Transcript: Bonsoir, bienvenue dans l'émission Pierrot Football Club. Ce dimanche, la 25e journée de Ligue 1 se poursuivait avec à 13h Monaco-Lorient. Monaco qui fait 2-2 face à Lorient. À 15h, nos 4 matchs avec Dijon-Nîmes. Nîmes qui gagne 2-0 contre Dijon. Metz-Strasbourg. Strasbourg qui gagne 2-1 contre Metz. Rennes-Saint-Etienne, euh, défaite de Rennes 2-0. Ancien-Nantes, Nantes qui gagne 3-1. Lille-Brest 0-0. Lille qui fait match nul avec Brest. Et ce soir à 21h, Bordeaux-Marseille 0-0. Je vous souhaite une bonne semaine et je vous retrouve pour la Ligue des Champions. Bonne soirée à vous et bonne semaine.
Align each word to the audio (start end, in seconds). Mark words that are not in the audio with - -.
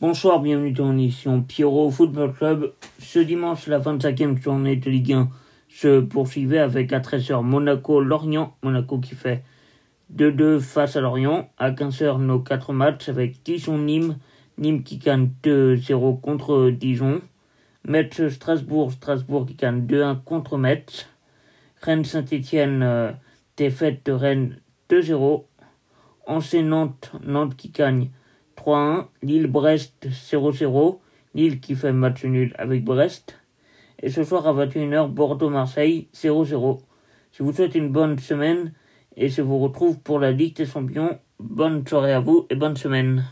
Bonsoir, 0.00 0.40
bienvenue 0.40 0.72
dans 0.72 0.92
l'émission 0.92 1.42
Pierrot 1.42 1.90
Football 1.90 2.32
Club. 2.32 2.72
Ce 3.00 3.18
dimanche, 3.18 3.66
la 3.66 3.78
25e 3.78 4.40
journée 4.40 4.76
de 4.76 4.88
Ligue 4.88 5.12
1 5.12 5.28
se 5.68 6.00
poursuivait 6.00 6.58
avec 6.58 6.94
à 6.94 7.00
13h 7.00 7.42
Monaco-Lorient. 7.42 8.56
Monaco 8.62 8.98
qui 8.98 9.14
fait 9.14 9.44
2-2 10.16 10.58
face 10.60 10.96
à 10.96 11.02
Lorient. 11.02 11.50
À 11.58 11.72
15h, 11.72 12.16
nos 12.16 12.38
4 12.38 12.72
matchs 12.72 13.10
avec 13.10 13.42
Dijon-Nîmes. 13.44 14.16
Nîmes 14.56 14.84
qui 14.84 14.96
gagne 14.96 15.32
2-0 15.42 16.18
contre 16.22 16.70
Dijon. 16.70 17.20
Metz-Strasbourg. 17.86 18.92
Strasbourg 18.92 19.44
qui 19.44 19.54
gagne 19.54 19.84
2-1 19.84 20.22
contre 20.24 20.56
Metz. 20.56 21.10
Rennes-Saint-Etienne, 21.82 22.82
euh, 22.82 23.12
défaite 23.58 24.06
de 24.06 24.12
Rennes 24.12 24.60
2-0. 24.88 25.44
Ancien-Nantes, 26.26 27.12
Nantes 27.22 27.54
qui 27.54 27.68
gagne 27.68 28.08
3-1. 28.60 29.06
Lille-Brest 29.22 30.08
0-0. 30.10 30.98
Lille 31.34 31.60
qui 31.60 31.74
fait 31.74 31.92
match 31.92 32.24
nul 32.24 32.54
avec 32.58 32.84
Brest. 32.84 33.36
Et 34.02 34.10
ce 34.10 34.24
soir 34.24 34.46
à 34.46 34.52
21h, 34.52 35.08
Bordeaux-Marseille 35.08 36.08
0-0. 36.14 36.80
Je 37.32 37.42
vous 37.42 37.52
souhaite 37.52 37.74
une 37.74 37.90
bonne 37.90 38.18
semaine 38.18 38.72
et 39.16 39.28
je 39.28 39.42
vous 39.42 39.58
retrouve 39.58 39.98
pour 40.00 40.18
la 40.18 40.32
Ligue 40.32 40.56
des 40.56 40.66
Champions. 40.66 41.18
Bonne 41.38 41.86
soirée 41.86 42.12
à 42.12 42.20
vous 42.20 42.46
et 42.50 42.54
bonne 42.54 42.76
semaine. 42.76 43.24